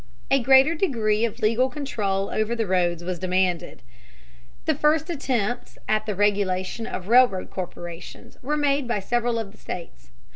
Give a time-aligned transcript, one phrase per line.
[0.31, 3.83] A greater degree of legal control over the roads was demanded.
[4.65, 9.59] The first attempts at the regulation of railroad corporations were made by several of the
[9.59, 10.09] states.